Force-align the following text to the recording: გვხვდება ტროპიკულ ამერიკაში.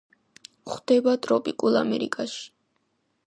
გვხვდება 0.69 1.13
ტროპიკულ 1.27 1.77
ამერიკაში. 1.83 2.43